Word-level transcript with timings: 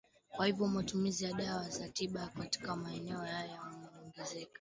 Kwa 0.31 0.45
hivyo 0.45 0.67
matumizi 0.67 1.23
ya 1.25 1.33
dawa 1.33 1.69
za 1.69 1.89
tiba 1.89 2.19
ya 2.19 2.25
mifugo 2.25 2.43
katika 2.43 2.75
maeneo 2.75 3.17
hayo 3.19 3.49
yameongezeka 3.51 4.49